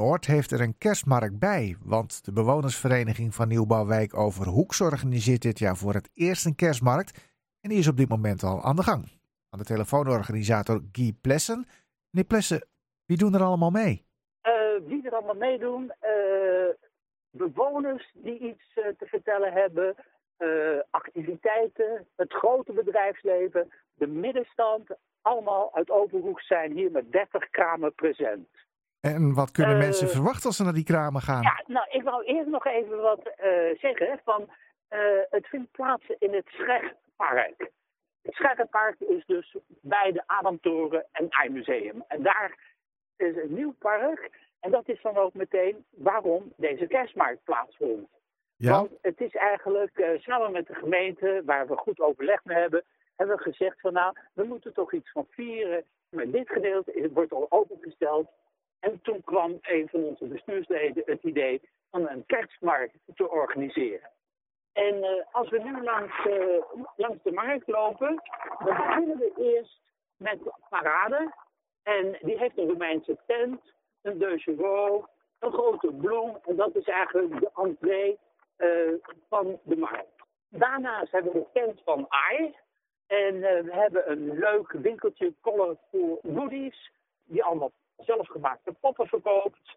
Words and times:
Noord 0.00 0.26
heeft 0.26 0.50
er 0.50 0.60
een 0.60 0.78
kerstmarkt 0.78 1.38
bij, 1.38 1.76
want 1.84 2.24
de 2.24 2.32
bewonersvereniging 2.32 3.34
van 3.34 3.48
Nieuwbouwwijk 3.48 4.16
Overhoeks 4.16 4.80
organiseert 4.80 5.42
dit 5.42 5.58
jaar 5.58 5.76
voor 5.76 5.94
het 5.94 6.10
eerst 6.14 6.46
een 6.46 6.54
kerstmarkt 6.54 7.30
en 7.60 7.68
die 7.68 7.78
is 7.78 7.88
op 7.88 7.96
dit 7.96 8.08
moment 8.08 8.42
al 8.42 8.62
aan 8.62 8.76
de 8.76 8.82
gang. 8.82 9.04
Aan 9.50 9.58
de 9.58 9.64
telefoorganisator 9.64 10.80
Guy 10.92 11.12
Plessen. 11.20 11.66
Meneer 12.10 12.28
Plessen, 12.28 12.66
wie 13.06 13.16
doen 13.16 13.34
er 13.34 13.42
allemaal 13.42 13.70
mee? 13.70 14.06
Uh, 14.42 14.88
wie 14.88 15.06
er 15.06 15.12
allemaal 15.12 15.34
meedoen? 15.48 15.82
Uh, 15.82 16.70
bewoners 17.30 18.10
die 18.14 18.38
iets 18.38 18.76
uh, 18.76 18.84
te 18.98 19.06
vertellen 19.06 19.52
hebben, 19.52 19.94
activiteiten, 20.90 22.06
het 22.16 22.32
grote 22.32 22.72
bedrijfsleven, 22.72 23.72
de 23.94 24.06
middenstand, 24.06 24.88
allemaal 25.22 25.74
uit 25.74 25.90
Overhoek 25.90 26.40
zijn 26.40 26.72
hier 26.72 26.90
met 26.90 27.12
30 27.12 27.50
kramen 27.50 27.94
present. 27.94 28.48
En 29.00 29.34
wat 29.34 29.50
kunnen 29.50 29.78
mensen 29.78 30.08
verwachten 30.08 30.46
als 30.46 30.56
ze 30.56 30.64
naar 30.64 30.72
die 30.72 30.84
kramen 30.84 31.20
gaan? 31.20 31.42
Ja, 31.42 31.62
nou, 31.66 31.86
ik 31.90 32.02
wou 32.02 32.24
eerst 32.24 32.48
nog 32.48 32.66
even 32.66 33.00
wat 33.02 33.30
zeggen. 33.80 34.20
Van, 34.24 34.50
het 35.30 35.46
vindt 35.46 35.70
plaats 35.70 36.04
in 36.18 36.34
het 36.34 36.46
Schegpark. 36.46 37.70
Het 38.22 38.34
Scherrenpark 38.34 39.00
is 39.00 39.26
dus 39.26 39.56
bij 39.80 40.12
de 40.12 40.22
Adamtoren 40.26 41.06
en 41.12 41.28
IJmuseum. 41.28 42.04
En 42.08 42.22
daar 42.22 42.58
is 43.16 43.36
een 43.36 43.54
nieuw 43.54 43.74
park. 43.78 44.30
En 44.60 44.70
dat 44.70 44.88
is 44.88 45.02
dan 45.02 45.16
ook 45.16 45.34
meteen 45.34 45.84
waarom 45.90 46.52
deze 46.56 46.86
kerstmarkt 46.86 47.44
plaatsvindt. 47.44 48.10
Ja. 48.56 48.72
Want 48.72 48.90
het 49.02 49.20
is 49.20 49.34
eigenlijk 49.34 50.18
samen 50.20 50.52
met 50.52 50.66
de 50.66 50.74
gemeente, 50.74 51.42
waar 51.44 51.66
we 51.66 51.76
goed 51.76 52.00
overleg 52.00 52.44
mee 52.44 52.56
hebben, 52.56 52.84
hebben 53.16 53.36
we 53.36 53.42
gezegd 53.42 53.80
van 53.80 53.92
nou, 53.92 54.16
we 54.32 54.44
moeten 54.44 54.72
toch 54.72 54.92
iets 54.92 55.10
van 55.10 55.26
vieren. 55.30 55.84
Maar 56.08 56.30
dit 56.30 56.48
gedeelte 56.48 57.10
wordt 57.12 57.32
al 57.32 57.46
opengesteld. 57.48 58.30
En 58.80 59.00
toen 59.02 59.22
kwam 59.24 59.58
een 59.60 59.88
van 59.88 60.04
onze 60.04 60.24
bestuursleden 60.24 61.02
het 61.06 61.22
idee 61.22 61.60
van 61.90 62.08
een 62.08 62.26
kerstmarkt 62.26 62.98
te 63.14 63.30
organiseren. 63.30 64.10
En 64.72 64.94
uh, 64.94 65.08
als 65.30 65.50
we 65.50 65.58
nu 65.58 65.82
langs, 65.82 66.26
uh, 66.26 66.62
langs 66.96 67.22
de 67.22 67.32
markt 67.32 67.68
lopen, 67.68 68.22
dan 68.64 68.76
beginnen 68.76 69.18
we 69.18 69.32
eerst 69.36 69.80
met 70.16 70.38
parade. 70.68 71.32
En 71.82 72.18
die 72.20 72.38
heeft 72.38 72.58
een 72.58 72.68
Romeinse 72.68 73.18
tent, 73.26 73.60
een 74.02 74.18
deux 74.18 74.46
een 74.46 75.52
grote 75.52 75.92
bloem. 75.92 76.38
En 76.44 76.56
dat 76.56 76.76
is 76.76 76.84
eigenlijk 76.84 77.40
de 77.40 77.50
entree 77.54 78.18
uh, 78.58 78.94
van 79.28 79.60
de 79.62 79.76
markt. 79.76 80.24
Daarnaast 80.48 81.12
hebben 81.12 81.32
we 81.32 81.38
de 81.38 81.60
tent 81.60 81.80
van 81.84 82.06
AI. 82.08 82.54
En 83.06 83.40
we 83.40 83.68
hebben 83.70 84.10
een 84.10 84.38
leuk 84.38 84.72
winkeltje 84.72 85.34
Colorful 85.40 86.20
Goodies. 86.22 86.92
Die 87.24 87.44
allemaal 87.44 87.72
zelfgemaakte 88.14 88.72
poppen 88.80 89.06
verkoopt. 89.06 89.76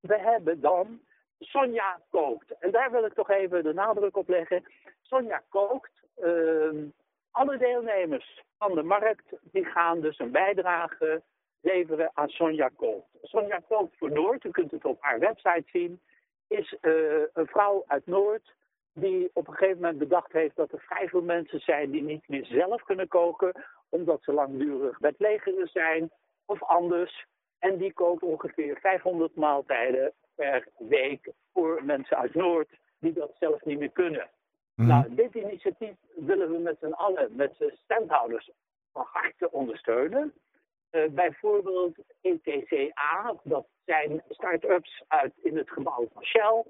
We 0.00 0.18
hebben 0.18 0.60
dan 0.60 1.00
Sonja 1.38 2.00
kookt. 2.10 2.58
En 2.58 2.70
daar 2.70 2.90
wil 2.90 3.04
ik 3.04 3.14
toch 3.14 3.30
even 3.30 3.62
de 3.62 3.72
nadruk 3.72 4.16
op 4.16 4.28
leggen. 4.28 4.64
Sonja 5.00 5.42
kookt. 5.48 5.92
Uh, 6.18 6.84
alle 7.30 7.56
deelnemers 7.58 8.42
van 8.58 8.74
de 8.74 8.82
markt 8.82 9.24
die 9.42 9.64
gaan 9.64 10.00
dus 10.00 10.18
een 10.18 10.30
bijdrage 10.30 11.22
leveren 11.60 12.10
aan 12.14 12.28
Sonja 12.28 12.70
Kookt. 12.76 13.08
Sonja 13.22 13.60
Kookt 13.68 13.96
voor 13.96 14.12
Noord, 14.12 14.44
u 14.44 14.50
kunt 14.50 14.70
het 14.70 14.84
op 14.84 14.96
haar 15.00 15.18
website 15.18 15.64
zien, 15.72 16.00
is 16.48 16.76
uh, 16.80 17.22
een 17.32 17.46
vrouw 17.46 17.84
uit 17.86 18.06
Noord 18.06 18.54
die 18.94 19.30
op 19.32 19.48
een 19.48 19.54
gegeven 19.54 19.80
moment 19.80 19.98
bedacht 19.98 20.32
heeft 20.32 20.56
dat 20.56 20.72
er 20.72 20.80
vrij 20.80 21.08
veel 21.08 21.22
mensen 21.22 21.60
zijn 21.60 21.90
die 21.90 22.02
niet 22.02 22.28
meer 22.28 22.44
zelf 22.44 22.82
kunnen 22.82 23.08
koken, 23.08 23.52
omdat 23.88 24.22
ze 24.22 24.32
langdurig 24.32 24.98
bedlegeren 24.98 25.68
zijn 25.68 26.10
of 26.46 26.62
anders. 26.62 27.26
En 27.62 27.76
die 27.76 27.92
kookt 27.92 28.22
ongeveer 28.22 28.78
500 28.80 29.36
maaltijden 29.36 30.12
per 30.34 30.68
week 30.78 31.30
voor 31.52 31.84
mensen 31.84 32.16
uit 32.16 32.34
Noord 32.34 32.68
die 32.98 33.12
dat 33.12 33.32
zelf 33.38 33.64
niet 33.64 33.78
meer 33.78 33.90
kunnen. 33.92 34.30
Mm. 34.74 34.86
Nou, 34.86 35.14
dit 35.14 35.34
initiatief 35.34 35.94
willen 36.14 36.50
we 36.50 36.58
met 36.58 36.76
z'n 36.80 36.92
allen, 36.92 37.36
met 37.36 37.58
de 37.58 37.72
standhouders, 37.84 38.50
van 38.92 39.06
harte 39.12 39.50
ondersteunen. 39.50 40.32
Uh, 40.90 41.08
bijvoorbeeld 41.10 41.96
ETCA, 42.20 43.34
dat 43.42 43.66
zijn 43.84 44.22
start-ups 44.28 45.02
uit 45.08 45.32
in 45.42 45.56
het 45.56 45.70
gebouw 45.70 46.08
van 46.12 46.24
Shell. 46.24 46.64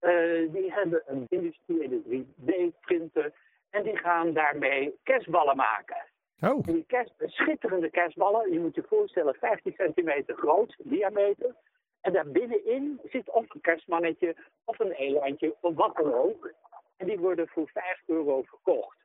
Uh, 0.00 0.52
die 0.52 0.72
hebben 0.72 1.02
een 1.06 1.26
industriële 1.28 2.02
3D-printer 2.02 3.32
en 3.70 3.82
die 3.82 3.96
gaan 3.96 4.32
daarmee 4.32 4.98
kerstballen 5.02 5.56
maken. 5.56 6.04
Oh. 6.40 6.62
Die 6.62 6.84
kerst, 6.86 7.12
schitterende 7.18 7.90
kerstballen, 7.90 8.52
je 8.52 8.60
moet 8.60 8.74
je 8.74 8.84
voorstellen 8.88 9.34
15 9.34 9.72
centimeter 9.76 10.36
groot, 10.36 10.76
diameter. 10.78 11.54
En 12.00 12.12
daar 12.12 12.30
binnenin 12.30 13.00
zit 13.04 13.30
of 13.30 13.54
een 13.54 13.60
kerstmannetje 13.60 14.36
of 14.64 14.78
een 14.78 14.92
elandje 14.92 15.56
of 15.60 15.74
wat 15.74 15.96
dan 15.96 16.14
ook. 16.14 16.52
En 16.96 17.06
die 17.06 17.18
worden 17.18 17.48
voor 17.48 17.68
5 17.68 18.02
euro 18.06 18.42
verkocht. 18.42 18.96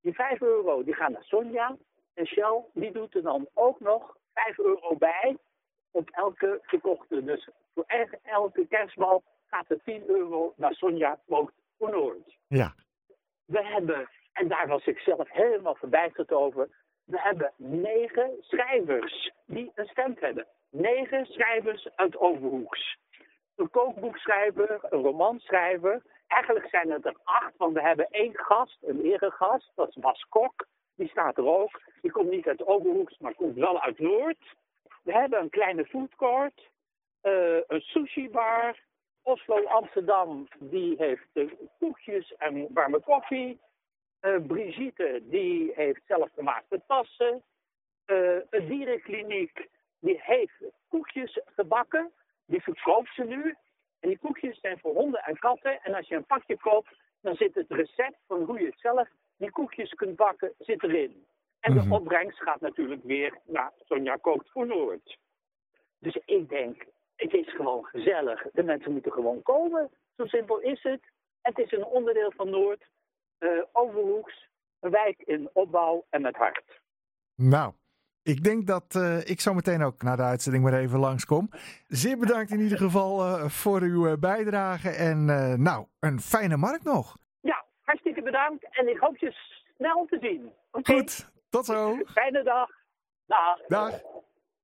Die 0.00 0.14
5 0.14 0.40
euro 0.40 0.84
die 0.84 0.94
gaan 0.94 1.12
naar 1.12 1.24
Sonja. 1.24 1.76
En 2.14 2.26
Shell 2.26 2.64
die 2.72 2.92
doet 2.92 3.14
er 3.14 3.22
dan 3.22 3.48
ook 3.54 3.80
nog 3.80 4.16
5 4.34 4.58
euro 4.58 4.96
bij 4.96 5.36
op 5.90 6.10
elke 6.10 6.60
verkochte. 6.62 7.24
Dus 7.24 7.48
voor 7.74 7.84
elke 8.22 8.66
kerstbal 8.66 9.22
gaat 9.46 9.70
er 9.70 9.82
10 9.84 10.08
euro 10.08 10.52
naar 10.56 10.74
Sonja 10.74 11.20
Kookt 11.26 11.54
voor 11.78 11.90
Noord. 11.90 12.36
Ja. 12.46 12.74
We 13.44 13.64
hebben, 13.64 14.08
en 14.32 14.48
daar 14.48 14.68
was 14.68 14.86
ik 14.86 14.98
zelf 14.98 15.30
helemaal 15.30 15.74
verbijsterd 15.74 16.32
over. 16.32 16.68
We 17.04 17.20
hebben 17.20 17.52
negen 17.56 18.36
schrijvers 18.40 19.32
die 19.46 19.72
een 19.74 19.86
stem 19.86 20.16
hebben 20.20 20.46
negen 20.70 21.26
schrijvers 21.26 21.88
uit 21.96 22.16
Overhoeks. 22.16 22.96
Een 23.56 23.70
kookboekschrijver, 23.70 24.78
een 24.82 25.02
romanschrijver. 25.02 26.02
Eigenlijk 26.26 26.68
zijn 26.68 26.90
het 26.90 27.06
er 27.06 27.16
acht, 27.24 27.56
want 27.56 27.74
we 27.74 27.80
hebben 27.80 28.08
één 28.10 28.36
gast, 28.38 28.78
een 28.82 29.00
eregast. 29.00 29.72
Dat 29.74 29.88
is 29.88 29.94
Bas 29.94 30.26
Kok. 30.28 30.66
Die 30.94 31.08
staat 31.08 31.36
er 31.36 31.46
ook. 31.46 31.80
Die 32.00 32.10
komt 32.10 32.30
niet 32.30 32.46
uit 32.46 32.66
Overhoeks, 32.66 33.18
maar 33.18 33.34
komt 33.34 33.56
wel 33.56 33.80
uit 33.80 33.98
Noord. 33.98 34.56
We 35.02 35.12
hebben 35.12 35.40
een 35.40 35.50
kleine 35.50 35.84
foodcourt. 35.86 36.70
Uh, 37.22 37.60
een 37.66 37.80
sushi-bar. 37.80 38.78
Oslo 39.22 39.64
Amsterdam, 39.64 40.48
die 40.58 40.94
heeft 40.98 41.50
koekjes 41.78 42.34
en 42.36 42.68
warme 42.72 43.00
koffie. 43.00 43.60
Uh, 44.22 44.46
Brigitte, 44.46 45.22
die 45.22 45.72
heeft 45.74 46.00
zelfgemaakte 46.06 46.82
tassen. 46.86 47.42
een 48.50 48.68
dierenkliniek, 48.68 49.68
die 50.00 50.20
heeft 50.22 50.64
koekjes 50.88 51.40
gebakken. 51.44 52.12
Die 52.46 52.62
verkoopt 52.62 53.14
ze 53.14 53.24
nu. 53.24 53.56
En 54.00 54.08
die 54.08 54.18
koekjes 54.18 54.60
zijn 54.60 54.78
voor 54.78 54.94
honden 54.94 55.22
en 55.22 55.38
katten. 55.38 55.82
En 55.82 55.94
als 55.94 56.08
je 56.08 56.14
een 56.16 56.24
pakje 56.24 56.56
koopt, 56.56 56.90
dan 57.20 57.34
zit 57.34 57.54
het 57.54 57.70
recept 57.70 58.18
van 58.26 58.42
hoe 58.42 58.60
je 58.60 58.66
het 58.66 58.80
zelf 58.80 59.08
die 59.36 59.50
koekjes 59.50 59.94
kunt 59.94 60.16
bakken, 60.16 60.54
zit 60.58 60.82
erin. 60.82 61.26
En 61.60 61.74
de 61.74 61.80
mhm. 61.80 61.92
opbrengst 61.92 62.42
gaat 62.42 62.60
natuurlijk 62.60 63.04
weer 63.04 63.38
naar 63.44 63.72
Sonja 63.84 64.16
Kookt 64.16 64.50
voor 64.50 64.66
Noord. 64.66 65.18
Dus 65.98 66.18
ik 66.24 66.48
denk, 66.48 66.86
het 67.16 67.32
is 67.32 67.54
gewoon 67.54 67.84
gezellig. 67.84 68.46
De 68.52 68.62
mensen 68.62 68.92
moeten 68.92 69.12
gewoon 69.12 69.42
komen. 69.42 69.90
Zo 70.16 70.26
simpel 70.26 70.58
is 70.58 70.82
het. 70.82 71.00
Het 71.40 71.58
is 71.58 71.72
een 71.72 71.84
onderdeel 71.84 72.32
van 72.36 72.50
Noord. 72.50 72.86
Uh, 73.40 73.62
Overhoeks. 73.72 74.48
Een 74.80 74.90
wijk 74.90 75.18
in 75.18 75.50
opbouw 75.52 76.06
en 76.10 76.22
met 76.22 76.36
hart. 76.36 76.80
Nou, 77.34 77.72
ik 78.22 78.44
denk 78.44 78.66
dat 78.66 78.94
uh, 78.96 79.18
ik 79.18 79.40
zo 79.40 79.54
meteen 79.54 79.82
ook 79.82 80.02
naar 80.02 80.16
de 80.16 80.22
uitzending 80.22 80.64
maar 80.64 80.74
even 80.74 80.98
langskom. 80.98 81.48
Zeer 81.86 82.18
bedankt 82.18 82.50
in 82.50 82.60
ieder 82.60 82.78
geval 82.78 83.26
uh, 83.26 83.44
voor 83.48 83.80
uw 83.80 84.18
bijdrage. 84.18 84.90
En 84.90 85.24
nou, 85.62 85.86
een 86.00 86.20
fijne 86.20 86.56
markt 86.56 86.84
nog. 86.84 87.16
Ja, 87.40 87.64
hartstikke 87.80 88.22
bedankt. 88.22 88.66
En 88.70 88.88
ik 88.88 88.98
hoop 88.98 89.16
je 89.16 89.32
snel 89.76 90.06
te 90.06 90.18
zien. 90.20 90.52
Okay. 90.70 90.96
Goed, 90.96 91.30
tot 91.50 91.64
zo. 91.64 91.96
Fijne 92.04 92.42
dag. 92.42 92.70
Dag. 93.26 93.66
Dag. 93.66 94.00